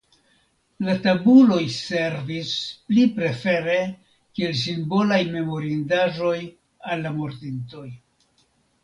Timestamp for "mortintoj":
7.19-7.85